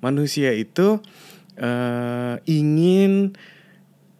[0.00, 1.00] manusia itu
[1.60, 3.36] uh, ingin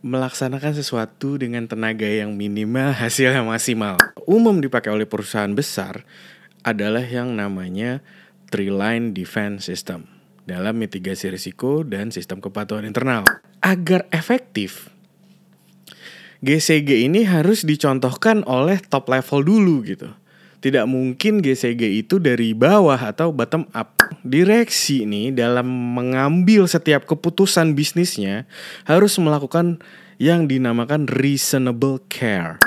[0.01, 4.01] melaksanakan sesuatu dengan tenaga yang minimal, hasil yang maksimal.
[4.25, 6.05] Umum dipakai oleh perusahaan besar
[6.65, 8.05] adalah yang namanya
[8.53, 10.09] three line defense system
[10.45, 13.25] dalam mitigasi risiko dan sistem kepatuhan internal.
[13.61, 14.89] Agar efektif,
[16.41, 20.09] GCG ini harus dicontohkan oleh top level dulu gitu.
[20.61, 24.00] Tidak mungkin GCG itu dari bawah atau bottom up.
[24.27, 25.67] Direksi ini dalam
[25.97, 28.45] mengambil setiap keputusan bisnisnya
[28.85, 29.81] harus melakukan
[30.21, 32.61] yang dinamakan reasonable care.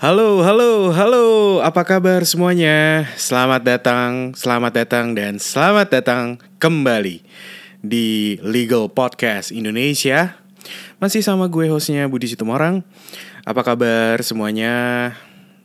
[0.00, 1.24] Halo, halo, halo.
[1.60, 3.04] Apa kabar semuanya?
[3.20, 7.20] Selamat datang, selamat datang dan selamat datang kembali
[7.84, 10.40] di Legal Podcast Indonesia.
[11.04, 12.80] Masih sama gue hostnya Budi Situmorang.
[13.44, 14.72] Apa kabar semuanya?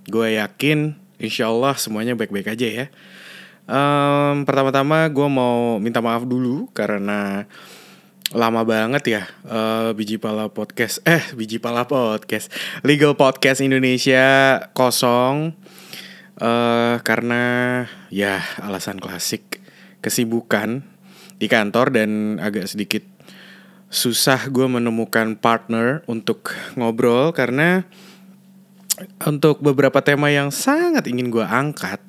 [0.04, 2.86] Gue yakin insya Allah semuanya baik-baik aja ya.
[3.72, 7.48] Um, Pertama-tama gue mau minta maaf dulu karena
[8.34, 12.50] lama banget ya uh, biji pala podcast eh biji pala podcast
[12.82, 15.54] legal podcast Indonesia kosong
[16.42, 17.44] uh, karena
[18.10, 19.62] ya alasan klasik
[20.02, 20.82] kesibukan
[21.38, 23.06] di kantor dan agak sedikit
[23.94, 27.86] susah gue menemukan partner untuk ngobrol karena
[29.22, 32.02] untuk beberapa tema yang sangat ingin gue angkat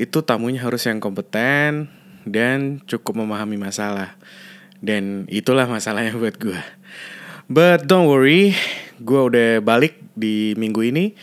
[0.00, 1.92] itu tamunya harus yang kompeten
[2.24, 4.16] dan cukup memahami masalah
[4.80, 6.60] dan itulah masalahnya buat gue.
[7.50, 8.56] But don't worry,
[9.00, 11.16] gue udah balik di minggu ini.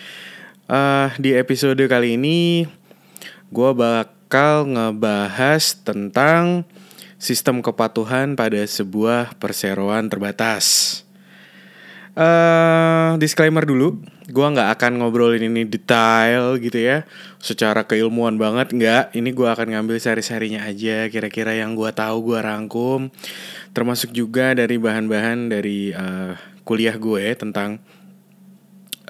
[0.67, 2.67] Uh, di episode kali ini,
[3.49, 6.67] gue bakal ngebahas tentang
[7.17, 11.01] sistem kepatuhan pada sebuah perseroan terbatas.
[12.17, 17.05] Uh, disclaimer dulu, gue nggak akan ngobrolin ini detail gitu ya,
[17.37, 19.13] secara keilmuan banget nggak.
[19.13, 23.13] Ini gue akan ngambil seri-serinya aja, kira-kira yang gue tahu gue rangkum,
[23.69, 26.33] termasuk juga dari bahan-bahan dari uh,
[26.65, 27.77] kuliah gue tentang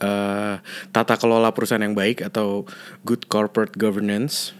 [0.04, 0.60] uh,
[0.92, 2.68] tata kelola perusahaan yang baik atau
[3.08, 4.52] good corporate governance.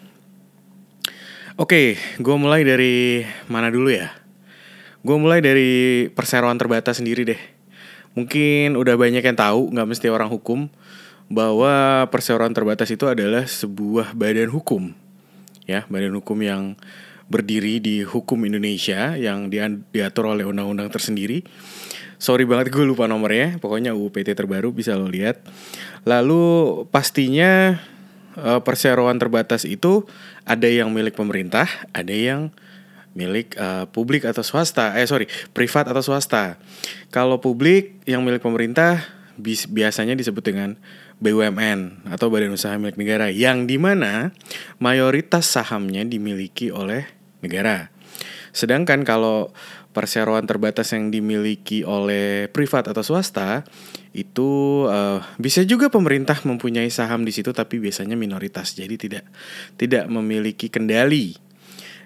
[1.60, 4.08] Oke, okay, gue mulai dari mana dulu ya?
[5.04, 7.57] Gue mulai dari perseroan terbatas sendiri deh
[8.18, 10.66] mungkin udah banyak yang tahu nggak mesti orang hukum
[11.30, 14.98] bahwa perseroan terbatas itu adalah sebuah badan hukum.
[15.70, 16.74] Ya badan hukum yang
[17.30, 19.54] berdiri di hukum Indonesia yang
[19.94, 21.46] diatur oleh undang-undang tersendiri.
[22.18, 23.62] Sorry banget gue lupa nomornya.
[23.62, 25.44] Pokoknya UU PT terbaru bisa lo lihat.
[26.08, 27.78] Lalu pastinya
[28.34, 30.08] eh, perseroan terbatas itu
[30.48, 32.50] ada yang milik pemerintah ada yang
[33.18, 34.94] milik uh, publik atau swasta.
[34.94, 35.26] Eh sorry,
[35.58, 36.62] privat atau swasta.
[37.10, 39.02] Kalau publik yang milik pemerintah
[39.42, 40.78] bis, biasanya disebut dengan
[41.18, 44.30] BUMN atau Badan Usaha Milik Negara yang di mana
[44.78, 47.10] mayoritas sahamnya dimiliki oleh
[47.42, 47.90] negara.
[48.54, 49.50] Sedangkan kalau
[49.98, 53.66] perseroan terbatas yang dimiliki oleh privat atau swasta
[54.14, 59.26] itu uh, bisa juga pemerintah mempunyai saham di situ tapi biasanya minoritas jadi tidak
[59.74, 61.34] tidak memiliki kendali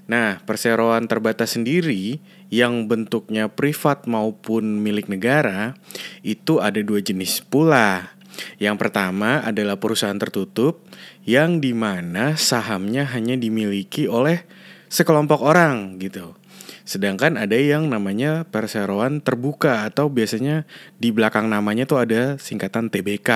[0.09, 2.19] Nah, perseroan terbatas sendiri
[2.51, 5.77] yang bentuknya privat maupun milik negara
[6.25, 8.17] itu ada dua jenis pula.
[8.57, 10.83] Yang pertama adalah perusahaan tertutup
[11.27, 14.43] yang di mana sahamnya hanya dimiliki oleh
[14.91, 16.35] sekelompok orang gitu.
[16.83, 23.29] Sedangkan ada yang namanya perseroan terbuka atau biasanya di belakang namanya tuh ada singkatan TBK.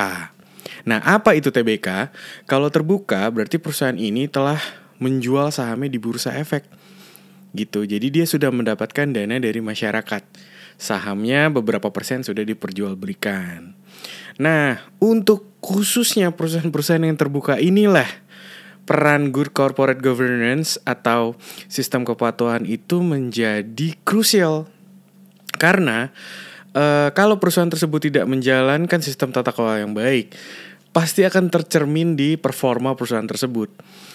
[0.90, 2.09] Nah, apa itu TBK?
[2.50, 4.59] Kalau terbuka berarti perusahaan ini telah
[5.01, 6.67] menjual sahamnya di bursa efek
[7.56, 7.88] gitu.
[7.88, 10.23] Jadi dia sudah mendapatkan dana dari masyarakat.
[10.75, 13.72] Sahamnya beberapa persen sudah diperjualbelikan.
[14.35, 18.07] Nah, untuk khususnya perusahaan-perusahaan yang terbuka inilah
[18.85, 21.34] peran good corporate governance atau
[21.72, 24.67] sistem kepatuhan itu menjadi krusial.
[25.55, 26.11] Karena
[26.75, 30.35] uh, kalau perusahaan tersebut tidak menjalankan sistem tata kelola yang baik,
[30.96, 33.68] pasti akan tercermin di performa perusahaan tersebut.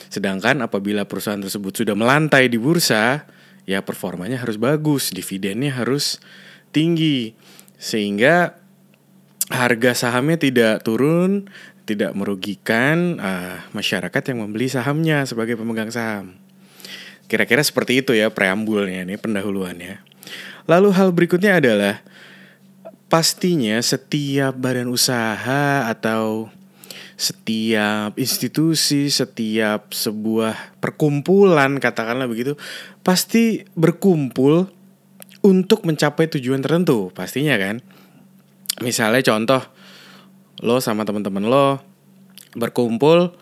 [0.09, 3.29] Sedangkan apabila perusahaan tersebut sudah melantai di bursa,
[3.69, 6.17] ya performanya harus bagus, dividennya harus
[6.73, 7.37] tinggi.
[7.77, 8.57] Sehingga
[9.53, 11.53] harga sahamnya tidak turun,
[11.85, 16.41] tidak merugikan uh, masyarakat yang membeli sahamnya sebagai pemegang saham.
[17.29, 20.01] Kira-kira seperti itu ya preambulnya ini pendahuluannya.
[20.65, 22.01] Lalu hal berikutnya adalah
[23.13, 26.49] pastinya setiap badan usaha atau
[27.21, 32.57] setiap institusi, setiap sebuah perkumpulan katakanlah begitu
[33.05, 34.65] pasti berkumpul
[35.45, 37.85] untuk mencapai tujuan tertentu, pastinya kan.
[38.81, 39.61] Misalnya contoh
[40.65, 41.85] lo sama teman-teman lo
[42.57, 43.37] berkumpul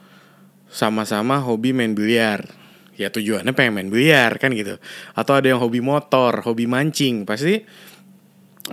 [0.66, 2.50] sama-sama hobi main biliar.
[2.98, 4.82] Ya tujuannya pengen main biliar kan gitu.
[5.14, 7.62] Atau ada yang hobi motor, hobi mancing, pasti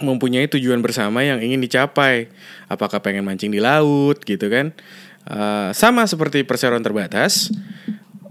[0.01, 2.31] mempunyai tujuan bersama yang ingin dicapai.
[2.71, 4.75] Apakah pengen mancing di laut gitu kan?
[5.25, 7.51] Uh, sama seperti perseroan terbatas.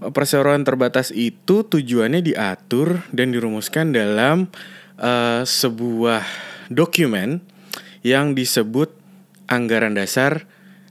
[0.05, 4.51] Perseroan terbatas itu tujuannya diatur dan dirumuskan dalam
[4.99, 6.21] uh, sebuah
[6.69, 7.41] dokumen
[8.05, 8.93] yang disebut
[9.49, 10.45] anggaran dasar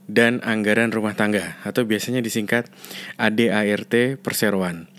[0.05, 2.69] dan anggaran rumah tangga atau biasanya disingkat
[3.17, 4.91] ADART perseroan.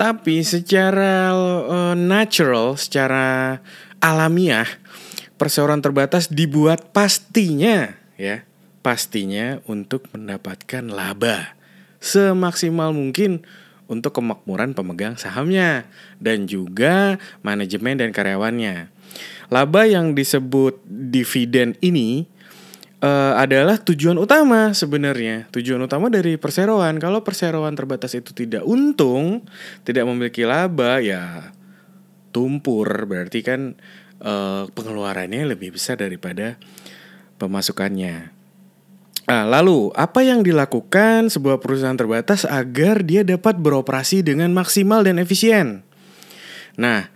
[0.00, 3.60] Tapi secara uh, natural, secara
[4.00, 4.64] alamiah
[5.40, 8.44] perseroan terbatas dibuat pastinya ya,
[8.84, 11.56] pastinya untuk mendapatkan laba
[12.00, 13.48] semaksimal mungkin
[13.88, 15.88] untuk kemakmuran pemegang sahamnya
[16.20, 18.92] dan juga manajemen dan karyawannya.
[19.50, 22.30] Laba yang disebut dividen ini
[23.02, 25.50] uh, adalah tujuan utama sebenarnya.
[25.50, 27.02] Tujuan utama dari perseroan.
[27.02, 29.42] Kalau perseroan terbatas itu tidak untung,
[29.82, 31.50] tidak memiliki laba, ya
[32.30, 32.86] tumpur.
[33.10, 33.74] Berarti kan
[34.20, 36.56] uh, pengeluarannya lebih besar daripada
[37.40, 38.32] pemasukannya.
[39.30, 45.22] Nah, lalu apa yang dilakukan sebuah perusahaan terbatas agar dia dapat beroperasi dengan maksimal dan
[45.22, 45.86] efisien?
[46.74, 47.06] Nah,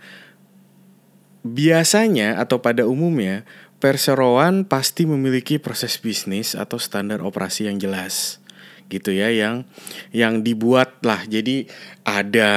[1.43, 3.43] biasanya atau pada umumnya
[3.83, 8.41] perseroan pasti memiliki proses bisnis atau standar operasi yang jelas
[8.85, 9.65] gitu ya yang
[10.13, 11.65] yang dibuat lah jadi
[12.05, 12.51] ada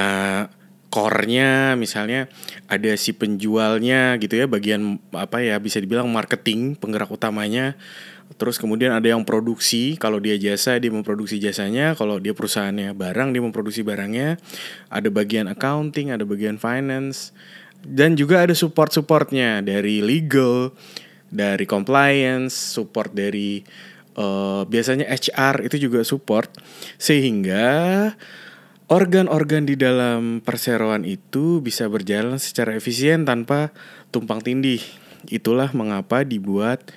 [0.88, 2.32] core-nya misalnya
[2.64, 7.76] ada si penjualnya gitu ya bagian apa ya bisa dibilang marketing penggerak utamanya.
[8.36, 13.32] Terus kemudian ada yang produksi kalau dia jasa dia memproduksi jasanya kalau dia perusahaannya barang
[13.32, 14.36] dia memproduksi barangnya.
[14.92, 17.32] Ada bagian accounting ada bagian finance
[17.84, 20.72] dan juga ada support supportnya dari legal
[21.28, 23.60] dari compliance support dari
[24.16, 26.52] uh, biasanya HR itu juga support.
[26.96, 28.12] Sehingga
[28.88, 33.68] Organ-organ di dalam perseroan itu bisa berjalan secara efisien tanpa
[34.08, 34.80] tumpang tindih.
[35.28, 36.88] Itulah mengapa dibuat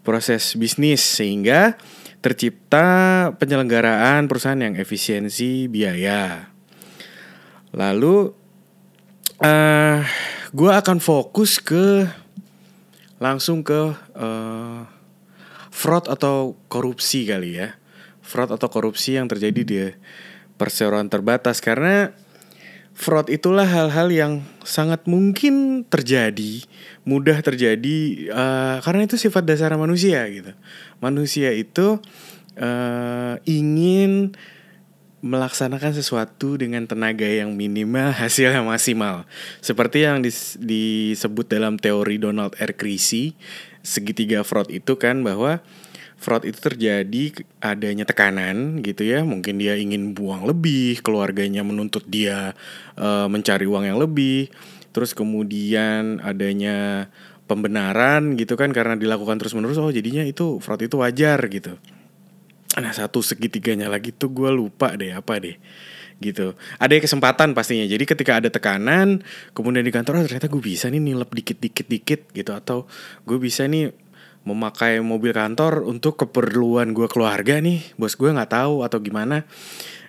[0.00, 1.76] proses bisnis sehingga
[2.24, 6.48] tercipta penyelenggaraan perusahaan yang efisiensi biaya.
[7.76, 8.32] Lalu,
[9.44, 10.00] uh,
[10.56, 12.08] gue akan fokus ke
[13.20, 14.80] langsung ke uh,
[15.68, 17.76] fraud atau korupsi kali ya,
[18.24, 19.76] fraud atau korupsi yang terjadi di
[20.58, 22.12] perseroan terbatas karena
[22.98, 24.32] fraud itulah hal-hal yang
[24.66, 26.66] sangat mungkin terjadi,
[27.06, 30.50] mudah terjadi uh, karena itu sifat dasar manusia gitu.
[30.98, 32.02] Manusia itu
[32.58, 34.34] uh, ingin
[35.18, 39.26] melaksanakan sesuatu dengan tenaga yang minimal, hasil yang maksimal.
[39.62, 42.74] Seperti yang dis disebut dalam teori Donald R.
[42.74, 43.38] Creasy,
[43.82, 45.62] segitiga fraud itu kan bahwa
[46.18, 49.22] fraud itu terjadi adanya tekanan gitu ya.
[49.22, 52.58] Mungkin dia ingin buang lebih keluarganya menuntut dia
[52.98, 54.50] uh, mencari uang yang lebih.
[54.90, 57.08] Terus kemudian adanya
[57.48, 61.78] pembenaran gitu kan karena dilakukan terus menerus oh jadinya itu fraud itu wajar gitu.
[62.76, 65.56] Nah satu segitiganya lagi tuh gue lupa deh apa deh
[66.18, 66.58] gitu.
[66.82, 67.86] Ada kesempatan pastinya.
[67.86, 69.22] Jadi ketika ada tekanan
[69.54, 72.50] kemudian di kantor oh, ternyata gue bisa nih nilep dikit dikit dikit gitu.
[72.52, 72.90] Atau
[73.24, 73.94] gue bisa nih
[74.48, 77.84] memakai mobil kantor untuk keperluan gue keluarga nih.
[78.00, 79.44] Bos gue nggak tahu atau gimana.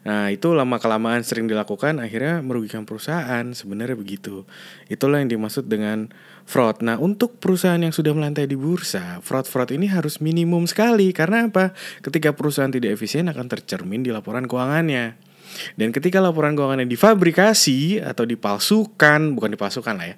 [0.08, 3.44] Nah itu lama kelamaan sering dilakukan akhirnya merugikan perusahaan.
[3.52, 4.48] Sebenarnya begitu.
[4.88, 6.08] Itulah yang dimaksud dengan
[6.48, 6.80] fraud.
[6.80, 11.12] Nah untuk perusahaan yang sudah melantai di bursa fraud fraud ini harus minimum sekali.
[11.12, 11.76] Karena apa?
[12.00, 15.20] Ketika perusahaan tidak efisien akan tercermin di laporan keuangannya.
[15.76, 20.18] Dan ketika laporan keuangannya difabrikasi atau dipalsukan bukan dipalsukan lah ya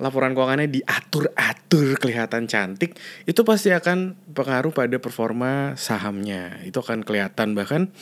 [0.00, 2.96] laporan keuangannya diatur-atur kelihatan cantik,
[3.28, 6.60] itu pasti akan pengaruh pada performa sahamnya.
[6.64, 7.92] Itu akan kelihatan bahkan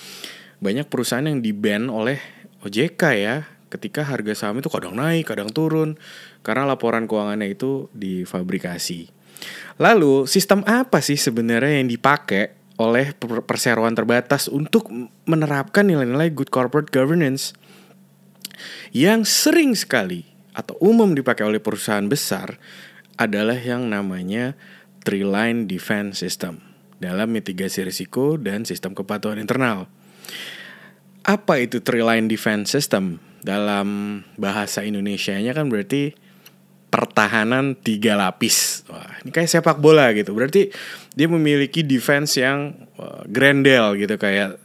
[0.60, 2.20] banyak perusahaan yang di-ban oleh
[2.62, 5.96] OJK ya, ketika harga saham itu kadang naik, kadang turun
[6.44, 9.08] karena laporan keuangannya itu difabrikasi.
[9.80, 13.12] Lalu, sistem apa sih sebenarnya yang dipakai oleh
[13.44, 14.88] perseroan terbatas untuk
[15.28, 17.52] menerapkan nilai-nilai good corporate governance
[18.92, 20.29] yang sering sekali
[20.60, 22.60] atau umum dipakai oleh perusahaan besar
[23.16, 24.52] adalah yang namanya
[25.00, 26.60] three line defense system
[27.00, 29.88] dalam mitigasi risiko dan sistem kepatuhan internal.
[31.24, 33.16] Apa itu three line defense system?
[33.40, 36.12] Dalam bahasa Indonesia-nya kan berarti
[36.92, 38.84] pertahanan tiga lapis.
[38.92, 40.36] Wah, ini kayak sepak bola gitu.
[40.36, 40.68] Berarti
[41.16, 44.60] dia memiliki defense yang uh, grandel gitu kayak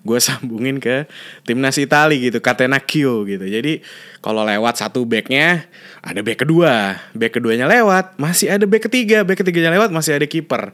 [0.00, 1.04] gue sambungin ke
[1.44, 3.44] timnas Itali gitu, Catenaccio gitu.
[3.44, 3.84] Jadi
[4.24, 5.68] kalau lewat satu backnya
[6.00, 10.24] ada back kedua, back keduanya lewat masih ada back ketiga, back ketiganya lewat masih ada
[10.24, 10.72] kiper.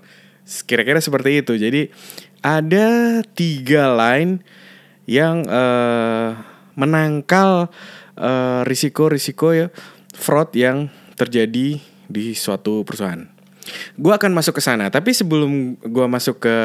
[0.66, 1.59] Kira-kira seperti itu.
[1.59, 1.90] Jadi
[2.38, 4.47] ada tiga line
[5.11, 6.38] yang uh,
[6.78, 7.71] menangkal
[8.18, 9.66] uh, risiko-risiko ya
[10.14, 10.87] fraud yang
[11.18, 13.36] terjadi di suatu perusahaan.
[13.99, 16.56] Gue akan masuk ke sana, tapi sebelum gue masuk ke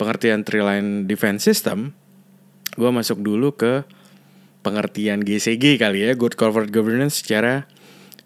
[0.00, 1.92] pengertian three line defense system,
[2.76, 3.84] gue masuk dulu ke
[4.60, 7.68] pengertian GCG kali ya, good corporate governance secara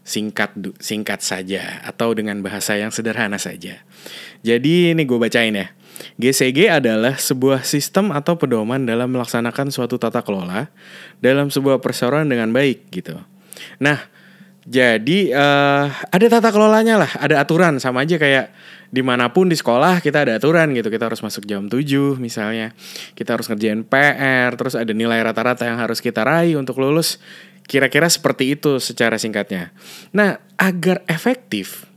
[0.04, 0.52] singkat
[0.84, 3.80] singkat saja atau dengan bahasa yang sederhana saja.
[4.44, 5.72] Jadi ini gue bacain ya.
[6.18, 10.68] GCG adalah sebuah sistem atau pedoman dalam melaksanakan suatu tata kelola
[11.22, 13.16] dalam sebuah perseroan dengan baik gitu.
[13.78, 14.02] Nah,
[14.64, 18.52] jadi uh, ada tata kelolanya lah, ada aturan sama aja kayak
[18.88, 21.82] di mana pun di sekolah kita ada aturan gitu kita harus masuk jam 7
[22.22, 22.70] misalnya
[23.18, 27.18] kita harus ngerjain PR terus ada nilai rata-rata yang harus kita raih untuk lulus
[27.66, 29.74] kira-kira seperti itu secara singkatnya
[30.14, 31.90] nah agar efektif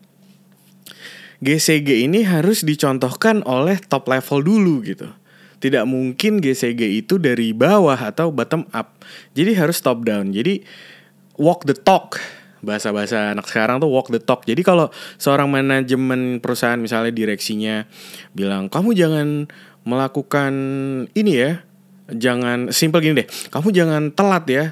[1.37, 5.09] GCG ini harus dicontohkan oleh top level dulu gitu.
[5.57, 9.01] Tidak mungkin GCG itu dari bawah atau bottom up.
[9.37, 10.33] Jadi harus top down.
[10.33, 10.61] Jadi
[11.37, 12.17] walk the talk.
[12.61, 14.43] Bahasa-bahasa anak sekarang tuh walk the talk.
[14.45, 14.89] Jadi kalau
[15.21, 17.85] seorang manajemen perusahaan misalnya direksinya
[18.33, 19.49] bilang, "Kamu jangan
[19.87, 20.53] melakukan
[21.13, 21.61] ini ya.
[22.07, 23.27] Jangan simple gini deh.
[23.51, 24.65] Kamu jangan telat ya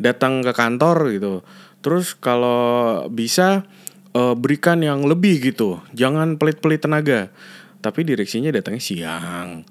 [0.00, 1.46] datang ke kantor gitu."
[1.78, 3.62] Terus kalau bisa
[4.18, 5.78] uh, berikan yang lebih gitu.
[5.94, 7.30] Jangan pelit-pelit tenaga.
[7.78, 9.62] Tapi direksinya datangnya siang.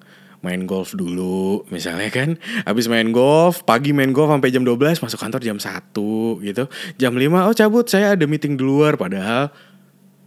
[0.45, 2.37] Main golf dulu misalnya kan.
[2.63, 5.93] Habis main golf, pagi main golf sampai jam 12, masuk kantor jam 1
[6.45, 6.63] gitu.
[7.01, 9.49] Jam 5, oh cabut saya ada meeting di luar padahal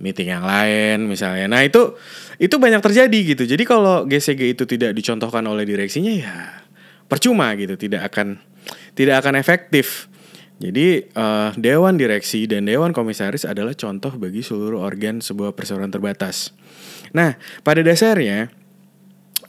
[0.00, 1.47] meeting yang lain misalnya.
[1.47, 1.95] Nah, itu
[2.40, 3.45] itu banyak terjadi gitu.
[3.45, 6.37] Jadi kalau GCG itu tidak dicontohkan oleh direksinya ya
[7.07, 8.40] percuma gitu, tidak akan
[8.97, 10.09] tidak akan efektif.
[10.61, 16.52] Jadi uh, dewan direksi dan dewan komisaris adalah contoh bagi seluruh organ sebuah perseroan terbatas.
[17.17, 18.52] Nah, pada dasarnya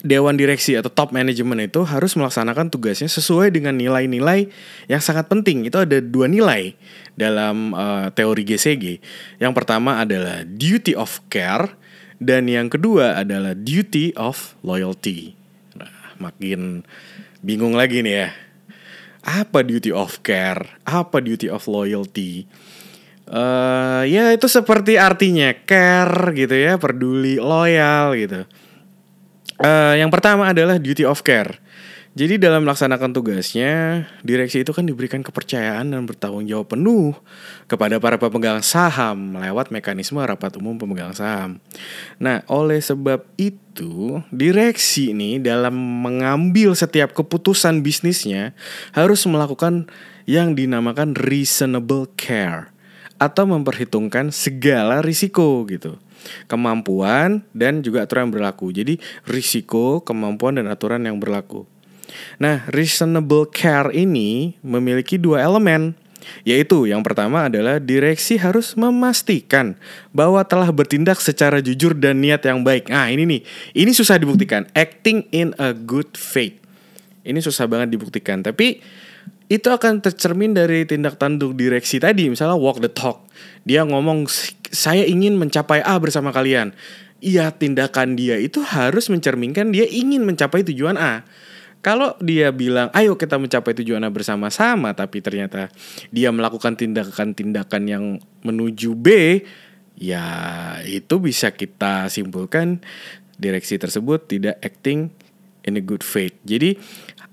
[0.01, 4.49] dewan direksi atau top management itu harus melaksanakan tugasnya sesuai dengan nilai-nilai
[4.89, 5.65] yang sangat penting.
[5.65, 6.73] Itu ada dua nilai
[7.13, 9.01] dalam uh, teori GCG.
[9.37, 11.73] Yang pertama adalah duty of care
[12.17, 15.37] dan yang kedua adalah duty of loyalty.
[15.77, 16.85] Nah, makin
[17.41, 18.29] bingung lagi nih ya
[19.21, 22.49] apa duty of care, apa duty of loyalty.
[23.31, 28.43] Uh, ya itu seperti artinya care gitu ya, peduli, loyal gitu.
[29.61, 31.61] Uh, yang pertama adalah duty of care.
[32.11, 37.15] Jadi dalam melaksanakan tugasnya, direksi itu kan diberikan kepercayaan dan bertanggung jawab penuh
[37.71, 41.63] kepada para pemegang saham lewat mekanisme rapat umum pemegang saham.
[42.19, 45.71] Nah, oleh sebab itu, direksi ini dalam
[46.03, 48.51] mengambil setiap keputusan bisnisnya
[48.91, 49.87] harus melakukan
[50.27, 52.75] yang dinamakan reasonable care
[53.21, 56.01] atau memperhitungkan segala risiko gitu
[56.45, 58.69] kemampuan dan juga aturan yang berlaku.
[58.73, 61.65] Jadi risiko, kemampuan dan aturan yang berlaku.
[62.37, 65.95] Nah, reasonable care ini memiliki dua elemen,
[66.43, 69.79] yaitu yang pertama adalah direksi harus memastikan
[70.11, 72.91] bahwa telah bertindak secara jujur dan niat yang baik.
[72.91, 73.41] Nah, ini nih,
[73.73, 74.67] ini susah dibuktikan.
[74.75, 76.59] Acting in a good faith.
[77.21, 78.81] Ini susah banget dibuktikan, tapi
[79.51, 83.27] itu akan tercermin dari tindak tanduk direksi tadi, misalnya walk the talk.
[83.67, 84.31] Dia ngomong
[84.71, 86.71] saya ingin mencapai A bersama kalian.
[87.19, 91.27] Iya, tindakan dia itu harus mencerminkan dia ingin mencapai tujuan A.
[91.83, 95.67] Kalau dia bilang, ayo kita mencapai tujuan bersama-sama, tapi ternyata
[96.15, 98.03] dia melakukan tindakan-tindakan yang
[98.47, 99.07] menuju B,
[99.99, 100.23] ya
[100.87, 102.79] itu bisa kita simpulkan
[103.35, 105.11] direksi tersebut tidak acting
[105.65, 106.33] in a good faith.
[106.45, 106.77] Jadi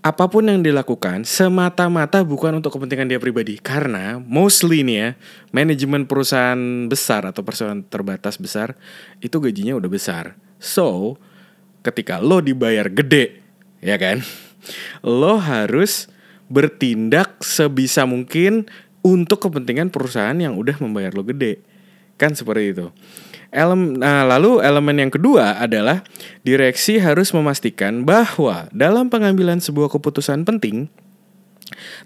[0.09, 5.09] apa pun yang dilakukan semata-mata bukan untuk kepentingan dia pribadi karena mostly nih ya
[5.53, 8.73] manajemen perusahaan besar atau perusahaan terbatas besar
[9.21, 10.41] itu gajinya udah besar.
[10.57, 11.21] So,
[11.85, 13.45] ketika lo dibayar gede
[13.85, 14.25] ya kan?
[15.05, 16.11] Lo harus
[16.51, 18.67] bertindak sebisa mungkin
[19.05, 21.63] untuk kepentingan perusahaan yang udah membayar lo gede.
[22.19, 22.87] Kan seperti itu.
[23.49, 26.05] Elem, nah, lalu elemen yang kedua adalah
[26.45, 30.93] direksi harus memastikan bahwa dalam pengambilan sebuah keputusan penting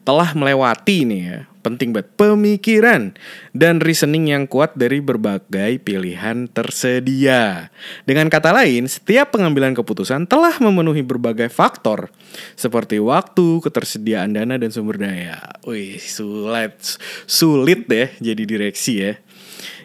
[0.02, 3.14] telah melewati nih ya, penting banget pemikiran
[3.54, 7.70] dan reasoning yang kuat dari berbagai pilihan tersedia.
[8.02, 12.10] Dengan kata lain, setiap pengambilan keputusan telah memenuhi berbagai faktor
[12.58, 15.38] seperti waktu, ketersediaan dana dan sumber daya.
[15.62, 19.14] Wih, sulit sulit deh jadi direksi ya.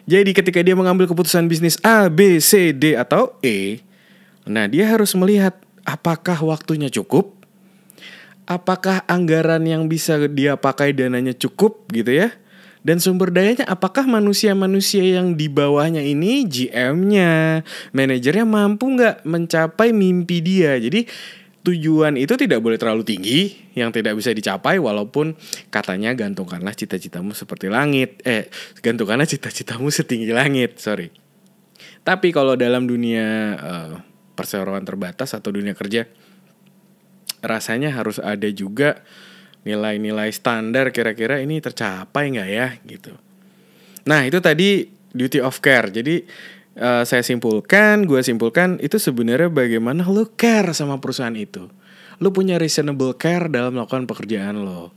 [0.08, 3.84] Jadi ketika dia mengambil keputusan bisnis A, B, C, D atau E,
[4.48, 7.36] nah dia harus melihat apakah waktunya cukup,
[8.48, 12.32] apakah anggaran yang bisa dia pakai dananya cukup gitu ya.
[12.80, 17.60] Dan sumber dayanya apakah manusia-manusia yang di bawahnya ini GM-nya,
[17.92, 20.80] manajernya mampu nggak mencapai mimpi dia.
[20.80, 21.04] Jadi
[21.68, 25.36] tujuan itu tidak boleh terlalu tinggi yang tidak bisa dicapai walaupun
[25.68, 28.24] katanya gantungkanlah cita-citamu seperti langit.
[28.24, 28.48] Eh
[28.80, 31.12] gantungkanlah cita-citamu setinggi langit sorry.
[32.02, 33.28] Tapi kalau dalam dunia
[33.60, 33.92] uh,
[34.32, 36.08] perseroan terbatas atau dunia kerja
[37.44, 39.04] rasanya harus ada juga
[39.62, 43.12] nilai-nilai standar kira-kira ini tercapai nggak ya gitu.
[44.08, 45.92] Nah itu tadi duty of care.
[45.92, 46.24] Jadi
[46.78, 51.68] uh, saya simpulkan, gue simpulkan itu sebenarnya bagaimana lo care sama perusahaan itu.
[52.18, 54.94] Lo punya reasonable care dalam melakukan pekerjaan lo.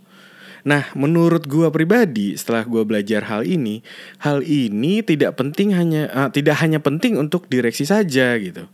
[0.61, 3.81] Nah, menurut gue pribadi, setelah gue belajar hal ini,
[4.21, 8.69] hal ini tidak penting hanya uh, tidak hanya penting untuk direksi saja gitu.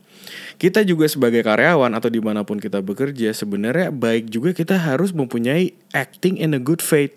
[0.60, 5.16] Kita juga sebagai karyawan atau di mana pun kita bekerja, sebenarnya baik juga kita harus
[5.16, 7.16] mempunyai acting in a good faith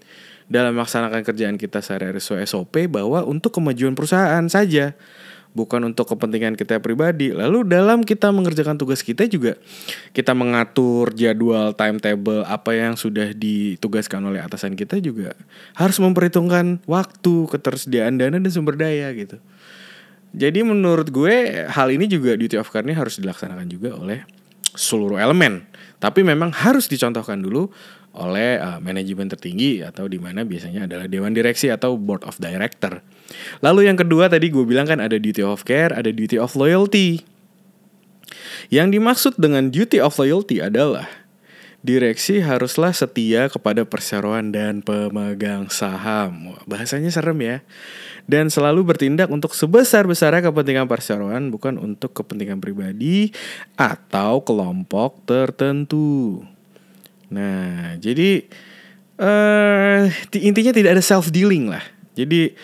[0.50, 4.98] dalam melaksanakan kerjaan kita sehari-hari sesuai SOP bahwa untuk kemajuan perusahaan saja
[5.50, 7.34] bukan untuk kepentingan kita pribadi.
[7.34, 9.58] Lalu dalam kita mengerjakan tugas kita juga
[10.14, 15.34] kita mengatur jadwal timetable apa yang sudah ditugaskan oleh atasan kita juga
[15.74, 19.38] harus memperhitungkan waktu, ketersediaan dana dan sumber daya gitu.
[20.30, 24.22] Jadi menurut gue hal ini juga duty of care ini harus dilaksanakan juga oleh
[24.78, 25.66] seluruh elemen.
[25.98, 27.68] Tapi memang harus dicontohkan dulu
[28.14, 33.02] oleh uh, manajemen tertinggi atau di mana biasanya adalah dewan direksi atau board of director.
[33.62, 37.22] Lalu yang kedua tadi gue bilang kan ada duty of care, ada duty of loyalty.
[38.70, 41.08] Yang dimaksud dengan duty of loyalty adalah
[41.80, 46.54] direksi haruslah setia kepada perseroan dan pemegang saham.
[46.68, 47.56] bahasanya serem ya.
[48.30, 53.34] Dan selalu bertindak untuk sebesar-besarnya kepentingan perseroan bukan untuk kepentingan pribadi
[53.74, 56.44] atau kelompok tertentu.
[57.32, 58.44] Nah, jadi
[59.18, 60.06] uh,
[60.36, 61.82] intinya tidak ada self dealing lah.
[62.14, 62.54] Jadi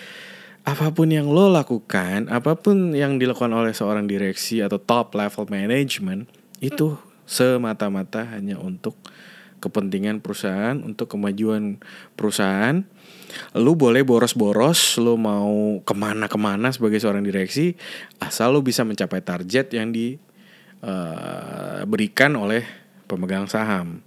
[0.66, 5.46] apa pun yang lo lakukan, apa pun yang dilakukan oleh seorang direksi atau top level
[5.46, 6.26] management
[6.58, 8.98] itu semata-mata hanya untuk
[9.62, 11.78] kepentingan perusahaan, untuk kemajuan
[12.18, 12.82] perusahaan.
[13.54, 17.78] Lu boleh boros-boros, lu mau ke mana-kemana sebagai seorang direksi,
[18.18, 20.22] asal lu bisa mencapai target yang diberikan
[22.34, 22.66] uh, oleh
[23.06, 24.02] pemegang saham.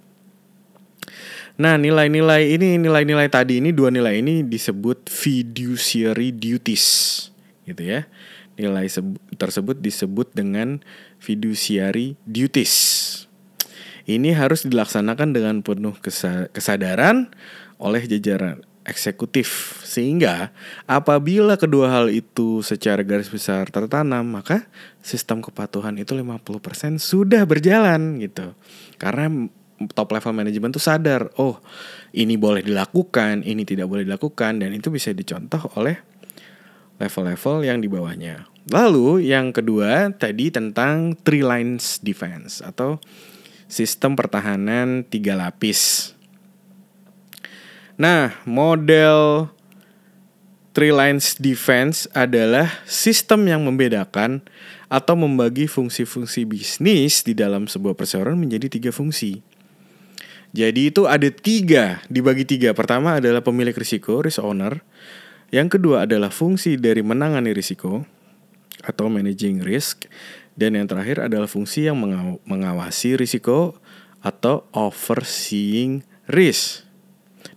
[1.60, 7.28] Nah, nilai-nilai ini, nilai-nilai tadi ini, dua nilai ini disebut fiduciary duties,
[7.68, 8.08] gitu ya.
[8.56, 8.88] Nilai
[9.36, 10.80] tersebut disebut dengan
[11.20, 13.28] fiduciary duties.
[14.08, 16.00] Ini harus dilaksanakan dengan penuh
[16.56, 17.28] kesadaran
[17.76, 20.50] oleh jajaran eksekutif sehingga
[20.90, 24.66] apabila kedua hal itu secara garis besar tertanam maka
[25.06, 28.58] sistem kepatuhan itu 50% sudah berjalan gitu.
[28.98, 29.30] Karena
[29.96, 31.60] top level manajemen tuh sadar, oh
[32.12, 36.00] ini boleh dilakukan, ini tidak boleh dilakukan, dan itu bisa dicontoh oleh
[37.00, 38.50] level-level yang di bawahnya.
[38.70, 43.00] Lalu yang kedua tadi tentang three lines defense atau
[43.66, 46.12] sistem pertahanan tiga lapis.
[47.96, 49.50] Nah, model
[50.72, 54.46] three lines defense adalah sistem yang membedakan
[54.88, 59.42] atau membagi fungsi-fungsi bisnis di dalam sebuah perseroan menjadi tiga fungsi.
[60.50, 62.74] Jadi itu ada tiga, dibagi tiga.
[62.74, 64.82] Pertama adalah pemilik risiko, risk owner.
[65.54, 68.06] Yang kedua adalah fungsi dari menangani risiko
[68.82, 70.10] atau managing risk.
[70.58, 73.78] Dan yang terakhir adalah fungsi yang mengaw mengawasi risiko
[74.20, 76.84] atau overseeing risk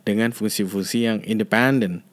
[0.06, 2.06] dengan fungsi-fungsi yang independen.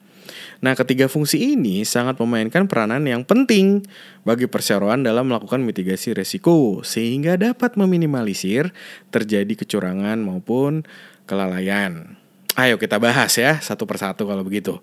[0.60, 3.80] Nah, ketiga fungsi ini sangat memainkan peranan yang penting
[4.28, 8.68] bagi perseroan dalam melakukan mitigasi resiko sehingga dapat meminimalisir
[9.08, 10.84] terjadi kecurangan maupun
[11.24, 12.20] kelalaian.
[12.60, 14.76] Ayo kita bahas ya satu persatu kalau begitu.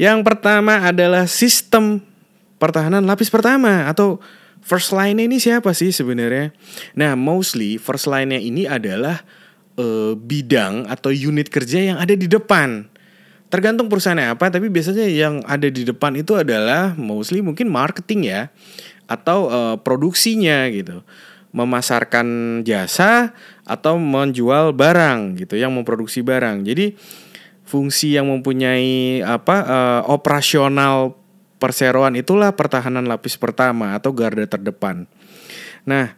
[0.00, 2.00] Yang pertama adalah sistem
[2.56, 4.24] pertahanan lapis pertama atau
[4.64, 6.56] first line ini siapa sih sebenarnya?
[6.96, 9.20] Nah, mostly first line-nya ini adalah
[9.76, 12.88] uh, bidang atau unit kerja yang ada di depan
[13.48, 18.42] tergantung perusahaannya apa tapi biasanya yang ada di depan itu adalah mostly mungkin marketing ya
[19.08, 21.00] atau uh, produksinya gitu.
[21.48, 23.32] Memasarkan jasa
[23.64, 26.60] atau menjual barang gitu yang memproduksi barang.
[26.60, 26.92] Jadi
[27.64, 31.16] fungsi yang mempunyai apa uh, operasional
[31.56, 35.08] perseroan itulah pertahanan lapis pertama atau garda terdepan.
[35.88, 36.14] Nah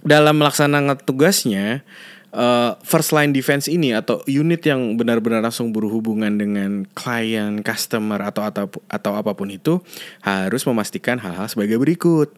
[0.00, 1.84] dalam melaksanakan tugasnya
[2.34, 8.42] uh, first line defense ini atau unit yang benar-benar langsung berhubungan dengan klien, customer atau
[8.46, 9.78] atau atau apa pun itu
[10.22, 12.34] harus memastikan hal-hal sebagai berikut.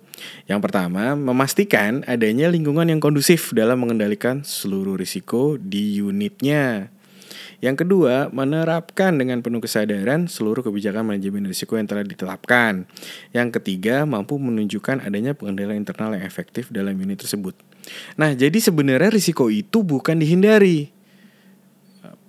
[0.47, 6.93] Yang pertama, memastikan adanya lingkungan yang kondusif dalam mengendalikan seluruh risiko di unitnya.
[7.63, 12.91] Yang kedua, menerapkan dengan penuh kesadaran seluruh kebijakan manajemen risiko yang telah ditetapkan.
[13.31, 17.55] Yang ketiga, mampu menunjukkan adanya pengendalian internal yang efektif dalam unit tersebut.
[18.19, 20.91] Nah, jadi sebenarnya risiko itu bukan dihindari.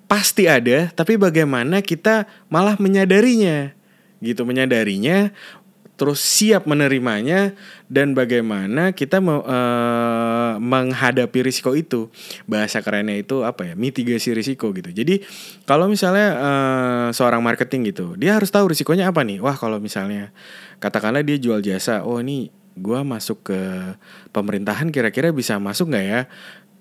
[0.05, 3.73] Pasti ada, tapi bagaimana kita malah menyadarinya.
[4.21, 5.33] Gitu, menyadarinya
[5.93, 7.53] terus siap menerimanya
[7.93, 12.09] dan bagaimana kita me, uh, menghadapi risiko itu?
[12.49, 13.73] Bahasa kerennya itu apa ya?
[13.77, 14.89] Mitigasi risiko gitu.
[14.89, 15.21] Jadi
[15.69, 19.37] kalau misalnya uh, seorang marketing gitu dia harus tahu risikonya apa nih?
[19.45, 20.33] Wah kalau misalnya
[20.81, 23.61] katakanlah dia jual jasa oh ini gue masuk ke
[24.33, 26.21] pemerintahan kira-kira bisa masuk nggak ya?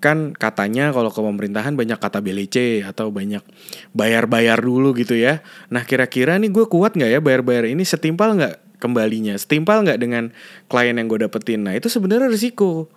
[0.01, 3.45] Kan katanya kalau ke pemerintahan banyak kata BLC atau banyak
[3.93, 5.45] bayar-bayar dulu gitu ya.
[5.69, 7.85] Nah kira-kira nih gue kuat nggak ya bayar-bayar ini?
[7.85, 9.39] Setimpal nggak kembalinya.
[9.39, 10.35] Setimpal nggak dengan
[10.67, 11.63] klien yang gue dapetin.
[11.63, 12.91] Nah itu sebenarnya risiko.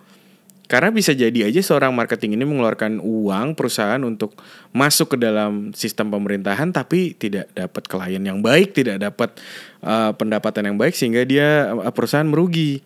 [0.67, 4.35] Karena bisa jadi aja seorang marketing ini mengeluarkan uang perusahaan untuk
[4.75, 9.31] masuk ke dalam sistem pemerintahan tapi tidak dapat klien yang baik, tidak dapat
[9.79, 12.83] uh, pendapatan yang baik sehingga dia uh, perusahaan merugi.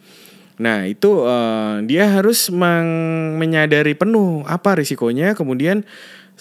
[0.59, 5.87] Nah, itu uh, dia harus menyadari penuh apa risikonya kemudian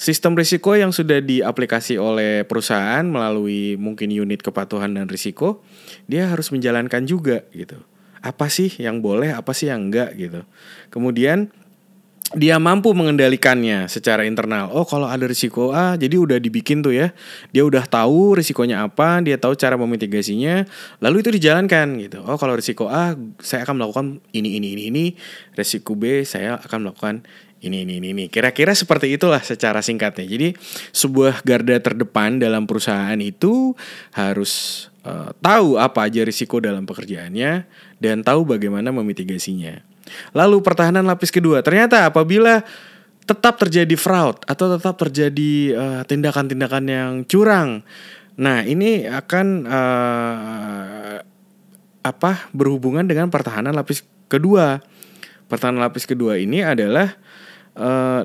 [0.00, 5.60] Sistem risiko yang sudah diaplikasi oleh perusahaan melalui mungkin unit kepatuhan dan risiko,
[6.08, 7.76] dia harus menjalankan juga gitu.
[8.24, 10.40] Apa sih yang boleh, apa sih yang enggak gitu.
[10.88, 11.52] Kemudian
[12.30, 14.70] dia mampu mengendalikannya secara internal.
[14.70, 17.10] Oh, kalau ada risiko A, jadi udah dibikin tuh ya.
[17.50, 20.62] Dia udah tahu risikonya apa, dia tahu cara memitigasinya,
[21.02, 22.22] lalu itu dijalankan gitu.
[22.22, 25.04] Oh, kalau risiko A, saya akan melakukan ini ini ini ini.
[25.58, 27.26] Risiko B, saya akan melakukan
[27.60, 30.48] ini ini ini kira-kira seperti itulah secara singkatnya jadi
[30.96, 33.76] sebuah garda terdepan dalam perusahaan itu
[34.16, 37.68] harus uh, tahu apa aja risiko dalam pekerjaannya
[38.00, 39.89] dan tahu bagaimana memitigasinya
[40.32, 42.62] lalu pertahanan lapis kedua ternyata apabila
[43.24, 45.52] tetap terjadi fraud atau tetap terjadi
[46.08, 47.86] tindakan tindakan-tindakan yang curang
[48.40, 51.18] nah ini akan uh,
[52.00, 54.80] apa berhubungan dengan pertahanan lapis kedua
[55.46, 57.12] pertahanan lapis kedua ini adalah
[57.76, 58.24] uh,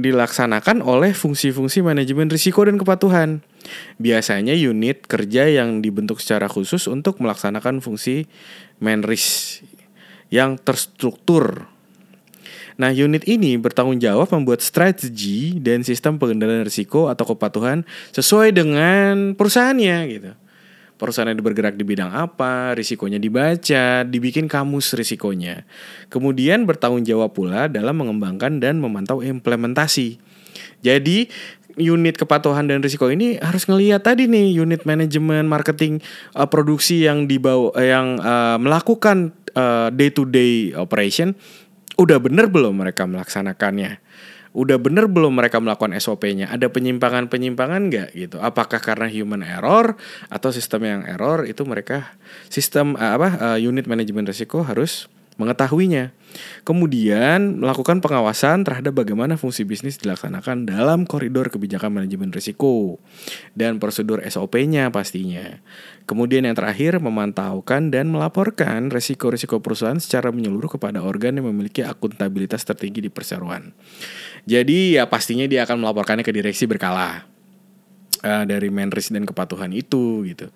[0.00, 3.44] dilaksanakan oleh fungsi-fungsi manajemen risiko dan kepatuhan.
[4.00, 8.26] Biasanya unit kerja yang dibentuk secara khusus untuk melaksanakan fungsi
[8.80, 9.60] manris
[10.30, 11.68] yang terstruktur.
[12.80, 17.84] Nah, unit ini bertanggung jawab membuat strategi dan sistem pengendalian risiko atau kepatuhan
[18.16, 20.32] sesuai dengan perusahaannya gitu
[21.00, 25.64] perusahaan yang bergerak di bidang apa, risikonya dibaca, dibikin kamus risikonya.
[26.12, 30.20] Kemudian bertanggung jawab pula dalam mengembangkan dan memantau implementasi.
[30.84, 31.32] Jadi
[31.80, 36.04] unit kepatuhan dan risiko ini harus ngelihat tadi nih unit manajemen marketing
[36.36, 39.32] uh, produksi yang dibawa uh, yang uh, melakukan
[39.94, 41.34] day to day operation
[41.98, 44.00] udah bener belum mereka melaksanakannya
[44.50, 46.50] udah bener belum mereka melakukan SOP-nya?
[46.50, 48.42] Ada penyimpangan-penyimpangan nggak gitu?
[48.42, 49.94] Apakah karena human error
[50.26, 52.18] atau sistem yang error itu mereka
[52.50, 55.06] sistem uh, apa uh, unit manajemen risiko harus
[55.40, 56.12] mengetahuinya.
[56.62, 63.02] Kemudian melakukan pengawasan terhadap bagaimana fungsi bisnis dilaksanakan dalam koridor kebijakan manajemen risiko
[63.58, 65.58] dan prosedur SOP-nya pastinya.
[66.06, 72.62] Kemudian yang terakhir memantaukan dan melaporkan risiko-risiko perusahaan secara menyeluruh kepada organ yang memiliki akuntabilitas
[72.62, 73.74] tertinggi di perseroan.
[74.46, 77.26] Jadi ya pastinya dia akan melaporkannya ke direksi berkala
[78.24, 80.52] uh, dari Menris dan kepatuhan itu gitu.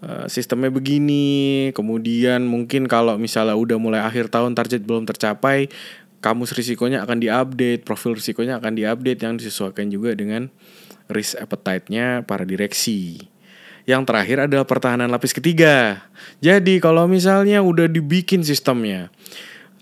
[0.00, 5.68] Eh, sistemnya begini kemudian mungkin kalau misalnya udah mulai akhir tahun target belum tercapai
[6.24, 10.48] kamus risikonya akan diupdate profil risikonya akan diupdate yang disesuaikan juga dengan
[11.12, 13.28] risk appetite-nya para direksi.
[13.84, 16.00] Yang terakhir adalah pertahanan lapis ketiga.
[16.40, 19.12] Jadi kalau misalnya udah dibikin sistemnya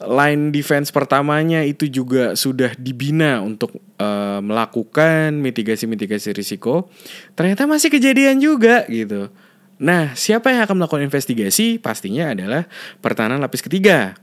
[0.03, 6.87] line defense pertamanya itu juga sudah dibina untuk uh, melakukan mitigasi-mitigasi risiko
[7.35, 9.27] ternyata masih kejadian juga gitu
[9.79, 11.79] Nah, siapa yang akan melakukan investigasi?
[11.79, 12.67] Pastinya adalah
[12.99, 14.19] pertahanan lapis ketiga.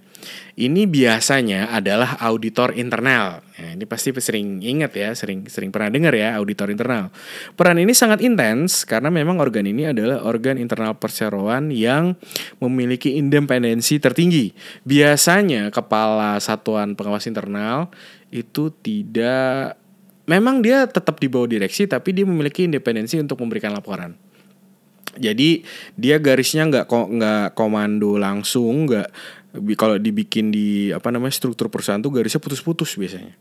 [0.56, 3.44] Ini biasanya adalah auditor internal.
[3.60, 7.14] Nah, ini pasti sering ingat ya, sering sering pernah dengar ya auditor internal.
[7.54, 12.18] Peran ini sangat intens karena memang organ ini adalah organ internal perseroan yang
[12.58, 14.56] memiliki independensi tertinggi.
[14.88, 17.92] Biasanya kepala satuan pengawas internal
[18.34, 19.78] itu tidak
[20.26, 24.25] memang dia tetap di bawah direksi tapi dia memiliki independensi untuk memberikan laporan.
[25.16, 25.64] Jadi
[25.96, 29.08] dia garisnya nggak nggak komando langsung, nggak
[29.80, 33.36] kalau dibikin di apa namanya struktur perusahaan tuh garisnya putus-putus biasanya.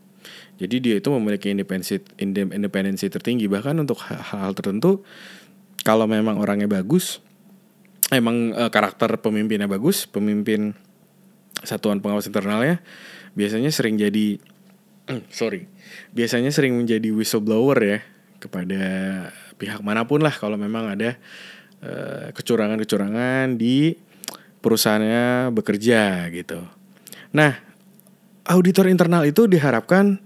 [0.55, 5.03] Jadi dia itu memiliki independensi independensi tertinggi bahkan untuk hal-hal tertentu
[5.83, 7.19] kalau memang orangnya bagus,
[8.09, 10.73] emang uh, karakter pemimpinnya bagus, pemimpin
[11.61, 12.81] satuan pengawas internalnya
[13.35, 14.39] biasanya sering jadi
[15.29, 15.67] sorry,
[16.15, 17.99] biasanya sering menjadi whistleblower ya
[18.41, 18.81] kepada
[19.55, 21.19] pihak mana pun lah kalau memang ada
[22.33, 23.93] kecurangan-kecurangan di
[24.65, 26.57] perusahaannya bekerja gitu.
[27.35, 27.53] Nah,
[28.49, 30.17] auditor internal itu diharapkan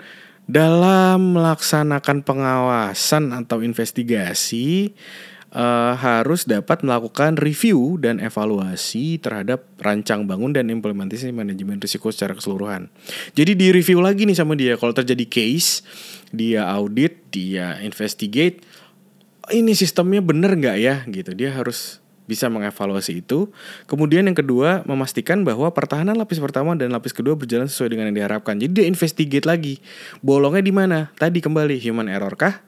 [0.50, 4.98] dalam melaksanakan pengawasan atau investigasi
[5.54, 12.34] uh, harus dapat melakukan review dan evaluasi terhadap rancang bangun dan implementasi manajemen risiko secara
[12.34, 12.90] keseluruhan.
[13.38, 15.86] Jadi di review lagi nih sama dia kalau terjadi case,
[16.34, 18.66] dia audit, dia investigate,
[19.52, 21.32] ini sistemnya bener nggak ya gitu.
[21.34, 23.50] Dia harus bisa mengevaluasi itu.
[23.90, 28.22] Kemudian yang kedua, memastikan bahwa pertahanan lapis pertama dan lapis kedua berjalan sesuai dengan yang
[28.22, 28.62] diharapkan.
[28.62, 29.82] Jadi dia investigate lagi.
[30.22, 31.10] Bolongnya di mana?
[31.18, 32.62] Tadi kembali human error kah?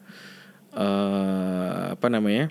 [0.73, 2.49] Uh, apa namanya?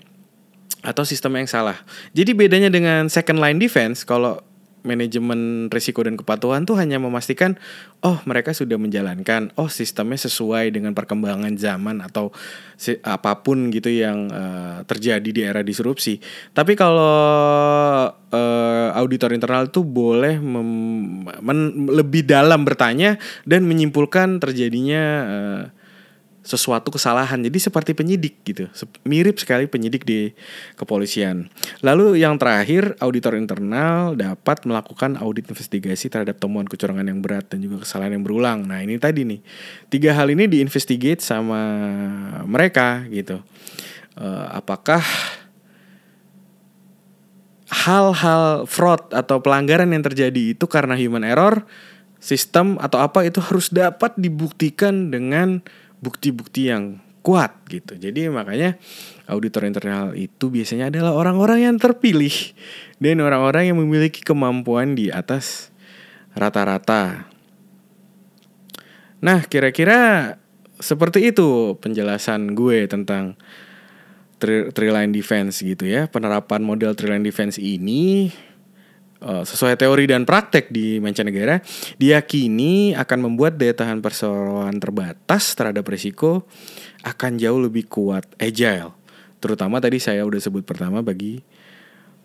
[0.79, 1.83] Atau sistem yang salah.
[2.15, 4.39] Jadi bedanya dengan second line defense kalau
[4.81, 7.57] manajemen risiko dan kepatuhan tuh hanya memastikan
[8.01, 12.33] oh mereka sudah menjalankan oh sistemnya sesuai dengan perkembangan zaman atau
[12.77, 16.17] si, apa pun gitu yang uh, terjadi di era disrupsi.
[16.51, 17.13] Tapi kalau
[18.09, 20.69] uh, auditor internal itu boleh mem,
[21.41, 25.63] men, lebih dalam bertanya dan menyimpulkan terjadinya uh,
[26.41, 27.37] sesuatu kesalahan.
[27.41, 28.65] Jadi seperti penyidik gitu.
[29.05, 30.33] Mirip sekali penyidik di
[30.73, 31.53] kepolisian.
[31.85, 37.61] Lalu yang terakhir, auditor internal dapat melakukan audit investigasi terhadap temuan kecurangan yang berat dan
[37.61, 38.65] juga kesalahan yang berulang.
[38.65, 39.39] Nah, ini tadi nih.
[39.93, 41.61] Tiga hal ini diinvestigate sama
[42.49, 43.39] mereka gitu.
[44.17, 44.99] Uh, apakah
[47.71, 51.63] hal-hal fraud atau pelanggaran yang terjadi itu karena human error,
[52.19, 55.63] sistem atau apa itu harus dapat dibuktikan dengan
[56.01, 57.95] bukti-bukti yang kuat gitu.
[57.95, 58.81] Jadi makanya
[59.29, 62.33] auditor internal itu biasanya adalah orang-orang yang terpilih
[62.97, 65.69] dan orang-orang yang memiliki kemampuan di atas
[66.33, 67.29] rata-rata.
[69.21, 70.33] Nah, kira-kira
[70.81, 73.37] seperti itu penjelasan gue tentang
[74.41, 76.09] three line defense gitu ya.
[76.09, 78.33] Penerapan model three defense ini
[79.21, 81.61] sesuai teori dan praktek di mancanegara
[82.01, 86.49] diyakini akan membuat daya tahan perseroan terbatas terhadap risiko
[87.05, 88.97] akan jauh lebih kuat agile.
[89.37, 91.41] Terutama tadi saya udah sebut pertama bagi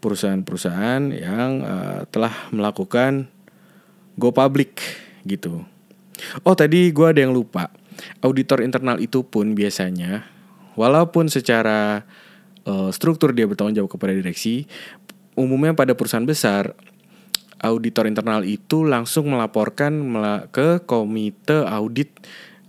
[0.01, 3.29] perusahaan-perusahaan yang uh, telah melakukan
[4.17, 4.81] go public
[5.25, 5.65] gitu.
[6.45, 7.69] Oh tadi gue ada yang lupa.
[8.21, 10.29] Auditor internal itu pun biasanya
[10.77, 12.05] walaupun secara
[12.69, 14.69] uh, struktur dia bertanggung jawab kepada direksi
[15.37, 16.75] umumnya pada perusahaan besar
[17.61, 19.93] auditor internal itu langsung melaporkan
[20.53, 22.13] ke komite audit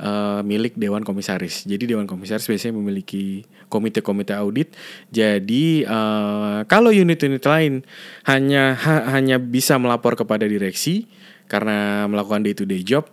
[0.02, 1.66] uh, milik dewan komisaris.
[1.68, 4.72] Jadi dewan komisaris biasanya memiliki komite-komite audit.
[5.12, 7.84] Jadi uh, kalau unit-unit lain
[8.30, 11.10] hanya ha, hanya bisa melapor kepada direksi
[11.52, 13.08] karena melakukan day to day job.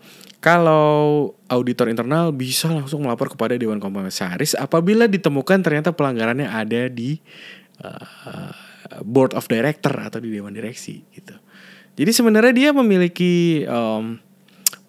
[0.45, 7.17] Kalau auditor internal bisa langsung melapor kepada dewan komisaris apabila ditemukan ternyata pelanggarannya ada di
[7.81, 8.74] uh,
[9.05, 11.35] board of director atau di dewan direksi gitu.
[11.95, 14.19] Jadi sebenarnya dia memiliki um,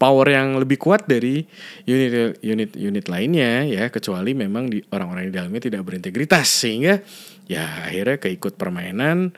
[0.02, 1.46] power yang lebih kuat dari
[1.86, 3.88] unit unit lainnya ya.
[3.94, 7.00] Kecuali memang orang-orang di dalamnya tidak berintegritas sehingga
[7.46, 9.32] ya akhirnya keikut permainan.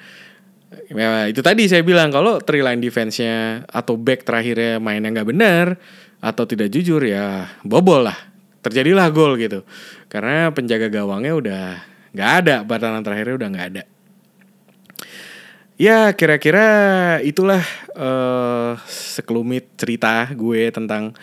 [0.91, 5.80] Ya, itu tadi saya bilang kalau three line defense-nya atau back terakhirnya mainnya nggak benar
[6.20, 8.20] atau tidak jujur ya bobol lah.
[8.63, 9.63] Terjadilah gol gitu.
[10.12, 11.63] Karena penjaga gawangnya udah
[12.15, 13.84] nggak ada batalan terakhirnya udah nggak ada
[15.77, 16.65] Ya kira-kira
[17.21, 17.61] itulah
[17.93, 21.13] uh, sekelumit cerita gue tentang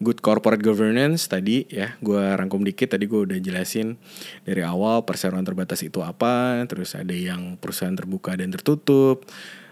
[0.00, 1.92] good corporate governance tadi ya.
[2.00, 4.00] Gue rangkum dikit tadi gue udah jelasin
[4.48, 9.28] dari awal perseroan terbatas itu apa terus ada yang perusahaan terbuka dan tertutup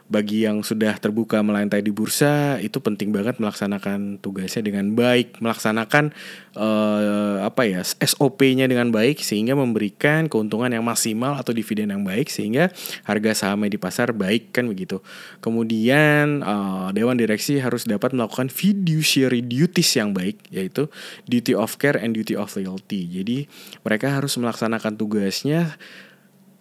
[0.06, 6.14] bagi yang sudah terbuka melantai di bursa itu penting banget melaksanakan tugasnya dengan baik, melaksanakan
[6.54, 12.30] uh, apa ya SOP-nya dengan baik sehingga memberikan keuntungan yang maksimal atau dividen yang baik
[12.30, 12.70] sehingga
[13.02, 15.02] harga sahamnya di pasar baik kan begitu.
[15.42, 20.86] Kemudian uh, dewan direksi harus dapat melakukan fiduciary duties yang baik yaitu
[21.26, 23.10] duty of care and duty of loyalty.
[23.10, 23.50] Jadi
[23.82, 25.74] mereka harus melaksanakan tugasnya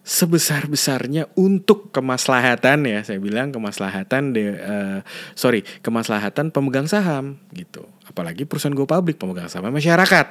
[0.06, 3.02] sebesar-besarnya untuk kemaslahatan ya.
[3.02, 4.98] Saya bilang kemaslahatan de uh,
[5.34, 7.82] sorry kemaslahatan pemegang saham gitu.
[8.06, 10.26] Apalagi perusahaan go public pemegang saham masyarakat.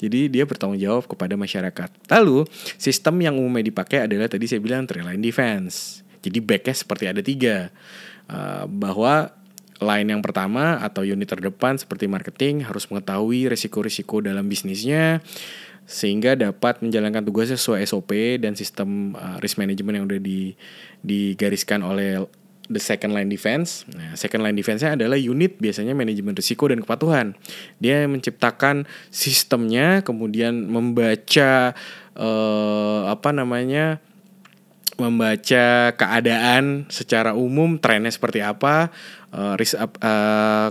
[0.00, 2.08] Jadi dia bertanggung jawab kepada masyarakat.
[2.08, 2.48] Lalu
[2.80, 6.00] sistem yang umumnya dipakai adalah tadi saya bilang three line defense.
[6.24, 7.68] Jadi backnya seperti ada tiga.
[8.32, 9.28] Uh, bahwa
[9.78, 15.22] line yang pertama atau unit terdepan seperti marketing harus mengetahui risiko-risiko dalam bisnisnya
[15.88, 18.12] sehingga dapat menjalankan tugasnya sesuai SOP
[18.44, 20.52] dan sistem uh, risk management yang udah di,
[21.00, 22.28] digariskan oleh
[22.68, 23.88] the second line defense.
[23.96, 27.34] Nah, second line defense-nya adalah unit biasanya manajemen risiko dan kepatuhan.
[27.80, 31.72] Dia menciptakan sistemnya, kemudian membaca
[32.14, 34.04] uh, apa namanya
[34.98, 38.90] membaca keadaan secara umum trennya seperti apa
[39.30, 39.88] uh, ris uh,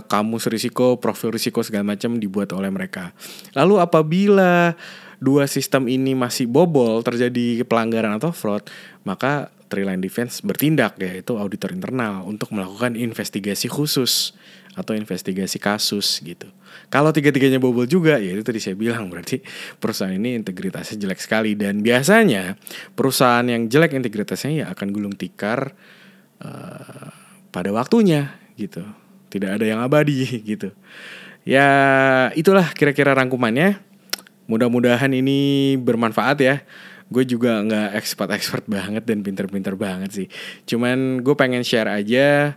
[0.04, 3.16] kamus risiko profil risiko segala macam dibuat oleh mereka
[3.56, 4.76] lalu apabila
[5.18, 8.66] dua sistem ini masih bobol terjadi pelanggaran atau fraud
[9.02, 14.32] maka Triline Defense bertindak yaitu auditor internal untuk melakukan investigasi khusus
[14.78, 16.48] atau investigasi kasus gitu.
[16.88, 19.42] Kalau tiga-tiganya bobol juga ya itu tadi saya bilang berarti
[19.82, 22.54] perusahaan ini integritasnya jelek sekali dan biasanya
[22.94, 25.74] perusahaan yang jelek integritasnya ya akan gulung tikar
[26.40, 27.08] uh,
[27.50, 28.86] pada waktunya gitu.
[29.28, 30.24] Tidak ada yang abadi
[30.56, 30.70] gitu.
[31.42, 31.68] Ya
[32.38, 33.87] itulah kira-kira rangkumannya.
[34.48, 36.56] Mudah-mudahan ini bermanfaat ya
[37.08, 40.28] gue juga nggak expert-expert banget dan pinter-pinter banget sih.
[40.68, 42.56] Cuman gue pengen share aja.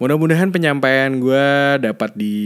[0.00, 1.46] Mudah-mudahan penyampaian gue
[1.78, 2.36] dapat di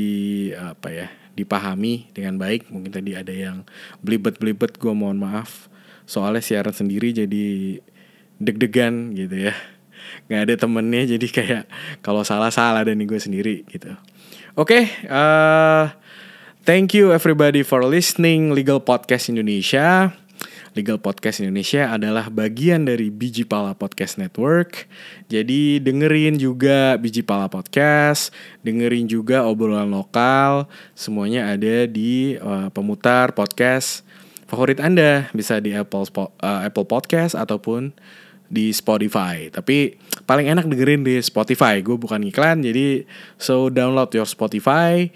[0.53, 1.07] apa ya
[1.38, 2.68] dipahami dengan baik.
[2.68, 3.62] Mungkin tadi ada yang
[4.03, 5.70] belibet-belibet gue mohon maaf.
[6.05, 7.79] Soalnya siaran sendiri jadi
[8.42, 9.55] deg-degan gitu ya.
[10.27, 11.64] Nggak ada temennya jadi kayak
[12.03, 13.94] kalau salah-salah dan gue sendiri gitu.
[14.57, 15.92] Oke, okay, uh,
[16.66, 20.11] thank you everybody for listening Legal Podcast Indonesia.
[20.74, 24.90] Legal Podcast Indonesia adalah bagian dari Biji Pala Podcast Network.
[25.31, 28.35] Jadi dengerin juga Biji Pala Podcast,
[28.66, 30.66] dengerin juga obrolan lokal,
[30.98, 34.02] semuanya ada di uh, pemutar podcast
[34.50, 37.94] favorit Anda, bisa di Apple uh, Apple Podcast ataupun
[38.50, 39.55] di Spotify.
[39.55, 39.94] Tapi
[40.26, 41.79] paling enak dengerin di Spotify.
[41.79, 43.07] Gue bukan iklan, jadi
[43.38, 45.14] so download your Spotify.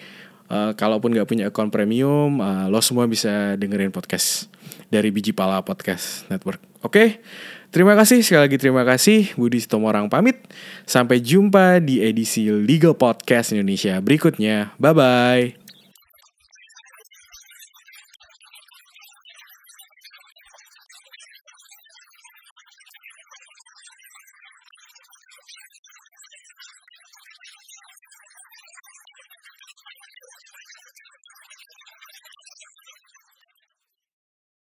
[0.50, 4.50] Uh, kalaupun gak punya account premium, uh, lo semua bisa dengerin podcast
[4.90, 6.58] dari Biji Pala Podcast Network.
[6.82, 7.22] Oke,
[7.70, 10.42] terima kasih sekali lagi terima kasih Budi Sitomorang pamit.
[10.90, 14.74] Sampai jumpa di edisi Legal Podcast Indonesia berikutnya.
[14.82, 15.59] Bye bye.